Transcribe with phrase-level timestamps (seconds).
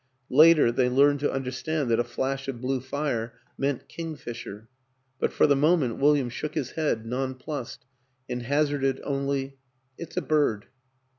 [0.31, 4.67] Later they learned to understand that a flash of blue fire meant kingfisher;
[5.19, 7.85] but for the moment William shook his head, nonplused,
[8.27, 9.57] and haz arded only,"
[9.99, 10.65] It's a bird."